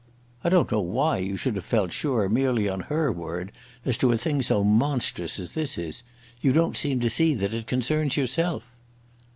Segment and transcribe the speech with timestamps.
[0.43, 3.51] "I don't know why you should have felt sure, merely on her word,
[3.85, 6.01] as to a thing so monstrous as this is.
[6.41, 8.67] You don't seem to see that it concerns yourself."